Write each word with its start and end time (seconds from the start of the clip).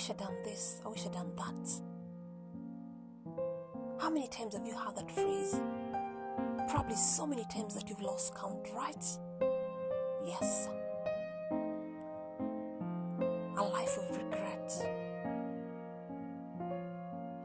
wish 0.00 0.08
I'd 0.08 0.16
done 0.16 0.42
this, 0.42 0.80
I 0.82 0.88
wish 0.88 1.04
I'd 1.04 1.12
done 1.12 1.30
that. 1.36 1.68
How 4.00 4.08
many 4.08 4.28
times 4.28 4.54
have 4.54 4.66
you 4.66 4.74
heard 4.74 4.96
that 4.96 5.10
phrase? 5.10 5.60
Probably 6.70 6.96
so 6.96 7.26
many 7.26 7.44
times 7.52 7.74
that 7.74 7.86
you've 7.90 8.00
lost 8.00 8.34
count, 8.34 8.66
right? 8.74 9.04
Yes. 10.26 10.70
A 13.58 13.62
life 13.62 13.98
of 13.98 14.16
regret. 14.16 14.72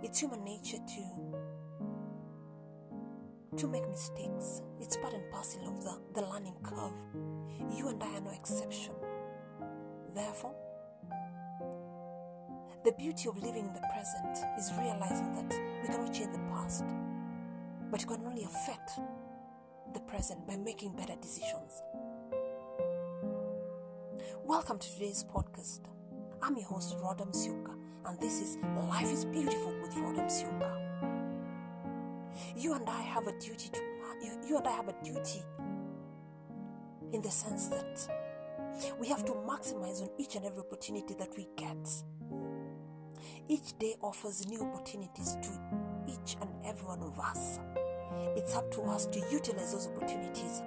It's 0.02 0.22
human 0.22 0.46
nature 0.46 0.78
to 0.78 1.04
to 3.58 3.68
make 3.68 3.86
mistakes. 3.90 4.62
It's 4.80 4.96
part 4.96 5.14
and 5.14 5.30
parcel 5.30 5.68
of 5.68 5.84
the, 5.84 6.22
the 6.22 6.26
learning 6.26 6.56
curve. 6.64 6.94
You 7.76 7.90
and 7.90 8.02
I 8.02 8.16
are 8.16 8.22
no 8.22 8.32
exception. 8.32 8.94
Therefore, 10.14 10.56
the 12.86 12.92
beauty 12.92 13.28
of 13.28 13.36
living 13.42 13.66
in 13.66 13.74
the 13.74 13.82
present 13.92 14.38
is 14.60 14.72
realizing 14.78 15.34
that 15.34 15.60
we 15.82 15.88
cannot 15.88 16.14
change 16.14 16.32
the 16.32 16.38
past, 16.54 16.86
but 17.90 18.00
you 18.00 18.06
can 18.06 18.24
only 18.24 18.44
affect 18.44 18.92
the 19.96 20.00
present 20.02 20.46
by 20.46 20.56
making 20.56 20.96
better 20.96 21.16
decisions. 21.20 21.82
Welcome 24.44 24.78
to 24.78 24.94
today's 24.94 25.24
podcast. 25.24 25.80
I'm 26.44 26.56
your 26.58 26.68
host, 26.68 26.96
Rodham 27.00 27.34
Siuka, 27.34 27.74
and 28.06 28.20
this 28.20 28.40
is 28.40 28.58
Life 28.88 29.12
is 29.12 29.26
Beautiful 29.26 29.74
with 29.82 29.96
Rodham 29.96 30.28
Siuka. 30.28 30.78
You 32.56 32.76
and 32.76 32.88
I 32.88 33.02
have 33.02 33.26
a 33.26 33.32
duty 33.40 33.70
to 33.70 33.80
you, 34.24 34.38
you 34.48 34.58
and 34.58 34.68
I 34.68 34.72
have 34.72 34.90
a 34.90 34.96
duty 35.04 35.42
in 37.14 37.22
the 37.24 37.32
sense 37.32 37.68
that 37.70 38.08
we 39.00 39.08
have 39.08 39.26
to 39.26 39.32
maximize 39.32 40.04
on 40.04 40.10
each 40.20 40.36
and 40.36 40.46
every 40.46 40.60
opportunity 40.60 41.16
that 41.16 41.36
we 41.36 41.48
get. 41.58 41.90
Each 43.48 43.78
day 43.80 43.96
offers 44.02 44.48
new 44.48 44.62
opportunities 44.62 45.38
to 45.42 45.50
each 46.08 46.38
and 46.42 46.50
every 46.66 46.88
one 46.88 47.02
of 47.02 47.20
us. 47.20 47.60
It's 48.36 48.56
up 48.56 48.72
to 48.72 48.82
us 48.84 49.06
to 49.08 49.20
utilize 49.32 49.74
those 49.74 49.88
opportunities. 49.88 50.62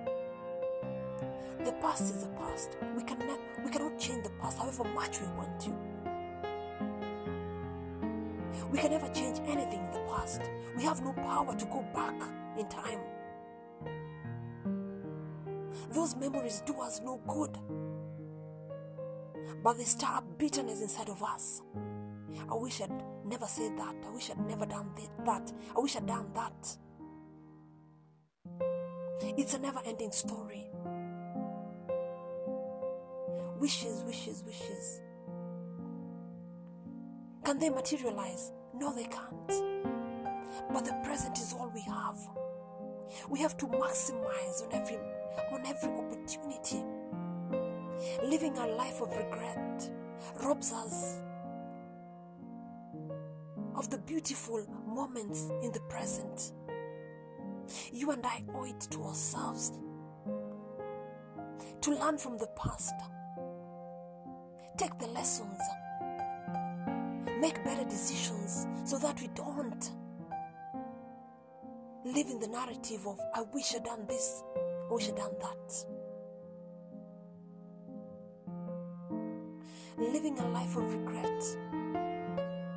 The 1.64 1.72
past 1.80 2.02
is 2.02 2.22
the 2.22 2.28
past. 2.30 2.76
We 2.96 3.02
cannot 3.02 3.38
we 3.64 3.70
cannot 3.70 3.98
change 3.98 4.24
the 4.24 4.30
past 4.40 4.58
however 4.58 4.84
much 4.84 5.20
we 5.20 5.26
want 5.28 5.60
to. 5.60 5.70
We 8.70 8.78
can 8.78 8.90
never 8.90 9.08
change 9.08 9.38
anything 9.46 9.84
in 9.84 9.92
the 9.92 10.04
past. 10.08 10.42
We 10.76 10.82
have 10.84 11.02
no 11.02 11.12
power 11.12 11.54
to 11.54 11.64
go 11.66 11.84
back 11.94 12.14
in 12.58 12.68
time. 12.68 13.00
Those 15.90 16.16
memories 16.16 16.62
do 16.66 16.74
us 16.80 17.00
no 17.04 17.20
good. 17.26 17.56
But 19.62 19.78
they 19.78 19.84
stir 19.84 20.06
up 20.06 20.24
bitterness 20.38 20.82
inside 20.82 21.08
of 21.08 21.22
us. 21.22 21.62
I 22.50 22.54
wish 22.54 22.80
I'd 22.80 22.90
never 23.24 23.46
said 23.46 23.76
that. 23.78 23.96
I 24.06 24.10
wish 24.10 24.30
I'd 24.30 24.40
never 24.46 24.66
done 24.66 24.90
that. 25.24 25.52
I 25.76 25.80
wish 25.80 25.96
I'd 25.96 26.06
done 26.06 26.30
that. 26.34 26.76
It's 29.36 29.54
a 29.54 29.58
never 29.58 29.80
ending 29.84 30.12
story. 30.12 30.66
Wishes, 33.58 34.04
wishes, 34.04 34.44
wishes. 34.46 35.00
Can 37.44 37.58
they 37.58 37.70
materialize? 37.70 38.52
No, 38.74 38.94
they 38.94 39.04
can't. 39.04 39.48
But 40.72 40.84
the 40.84 40.94
present 41.04 41.38
is 41.38 41.52
all 41.52 41.70
we 41.74 41.80
have. 41.82 42.18
We 43.28 43.40
have 43.40 43.56
to 43.58 43.66
maximize 43.66 44.62
on 44.64 44.72
every 44.72 44.98
on 45.52 45.66
every 45.66 45.90
opportunity. 45.90 46.84
Living 48.22 48.56
a 48.58 48.66
life 48.66 49.00
of 49.00 49.16
regret 49.16 49.90
robs 50.44 50.72
us 50.72 51.20
of 53.78 53.90
the 53.90 53.98
beautiful 53.98 54.66
moments 54.86 55.48
in 55.62 55.70
the 55.70 55.80
present. 55.88 56.52
You 57.92 58.10
and 58.10 58.26
I 58.26 58.42
owe 58.52 58.64
it 58.64 58.80
to 58.90 59.04
ourselves 59.04 59.72
to 61.80 61.90
learn 61.94 62.18
from 62.18 62.38
the 62.38 62.48
past, 62.56 62.94
take 64.76 64.98
the 64.98 65.06
lessons, 65.06 65.60
make 67.40 67.62
better 67.64 67.84
decisions 67.84 68.66
so 68.84 68.98
that 68.98 69.20
we 69.20 69.28
don't 69.28 69.92
live 72.04 72.26
in 72.26 72.40
the 72.40 72.48
narrative 72.48 73.06
of, 73.06 73.20
I 73.32 73.42
wish 73.52 73.76
I'd 73.76 73.84
done 73.84 74.06
this, 74.08 74.42
I 74.90 74.92
wish 74.92 75.08
I'd 75.08 75.16
done 75.16 75.34
that. 75.40 75.84
Living 79.98 80.38
a 80.40 80.48
life 80.48 80.76
of 80.76 80.92
regret 80.92 81.44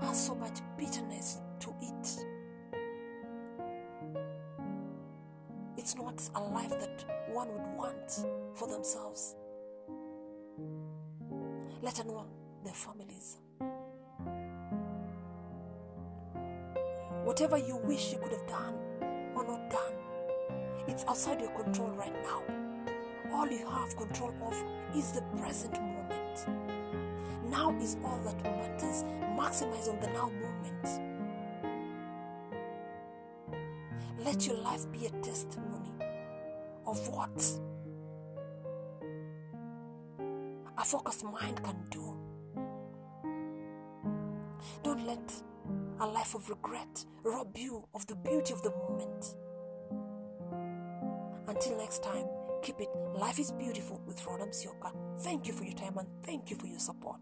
has 0.02 0.26
so 0.26 0.36
much 0.36 0.61
It's 5.92 6.00
not 6.00 6.42
a 6.42 6.48
life 6.54 6.70
that 6.70 7.04
one 7.34 7.50
would 7.50 7.76
want 7.76 8.26
for 8.56 8.66
themselves, 8.66 9.36
let 11.82 12.00
alone 12.00 12.30
their 12.64 12.74
families. 12.74 13.36
Whatever 17.26 17.58
you 17.58 17.76
wish 17.76 18.14
you 18.14 18.20
could 18.20 18.32
have 18.32 18.48
done 18.48 18.76
or 19.36 19.46
not 19.46 19.70
done, 19.70 19.94
it's 20.88 21.04
outside 21.10 21.42
your 21.42 21.52
control 21.62 21.90
right 21.90 22.16
now. 22.24 22.42
All 23.34 23.48
you 23.48 23.68
have 23.70 23.94
control 23.98 24.34
of 24.44 24.96
is 24.96 25.12
the 25.12 25.24
present 25.42 25.74
moment. 25.74 26.48
Now 27.50 27.78
is 27.82 27.98
all 28.06 28.22
that 28.24 28.42
matters. 28.44 29.04
Maximize 29.36 29.90
on 29.90 30.00
the 30.00 30.08
now 30.14 30.30
moment. 30.30 31.11
Let 34.24 34.46
your 34.46 34.58
life 34.58 34.92
be 34.92 35.08
a 35.08 35.10
testimony 35.24 35.96
of 36.86 37.08
what 37.10 37.60
a 40.78 40.86
focused 40.86 41.24
mind 41.24 41.64
can 41.64 41.76
do. 41.90 42.18
Don't 44.84 45.08
let 45.08 45.34
a 46.00 46.06
life 46.06 46.36
of 46.36 46.48
regret 46.50 47.04
rob 47.24 47.58
you 47.58 47.88
of 47.96 48.06
the 48.06 48.16
beauty 48.16 48.54
of 48.54 48.62
the 48.62 48.70
moment. 48.72 49.36
Until 51.48 51.78
next 51.78 52.04
time, 52.04 52.26
keep 52.62 52.80
it. 52.80 52.90
Life 53.16 53.40
is 53.40 53.52
beautiful 53.52 54.02
with 54.06 54.22
Rodham 54.22 54.52
Sioka. 54.52 54.92
Thank 55.22 55.48
you 55.48 55.54
for 55.54 55.64
your 55.64 55.74
time 55.76 55.98
and 55.98 56.08
thank 56.24 56.52
you 56.52 56.58
for 56.58 56.68
your 56.68 56.80
support. 56.80 57.22